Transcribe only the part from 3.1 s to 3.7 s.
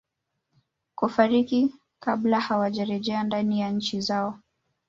ndani